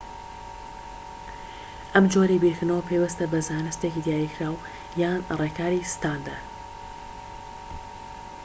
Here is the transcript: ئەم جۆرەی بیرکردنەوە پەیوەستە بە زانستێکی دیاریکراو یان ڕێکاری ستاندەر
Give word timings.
ئەم 1.93 2.05
جۆرەی 2.13 2.41
بیرکردنەوە 2.43 2.87
پەیوەستە 2.89 3.25
بە 3.31 3.39
زانستێکی 3.47 4.03
دیاریکراو 4.05 4.55
یان 5.01 5.19
ڕێکاری 5.39 5.89
ستاندەر 5.93 6.41